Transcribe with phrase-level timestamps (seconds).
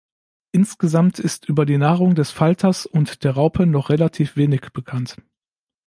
[0.51, 5.17] Insgesamt ist über die Nahrung des Falters und der Raupen noch relativ wenig bekannt.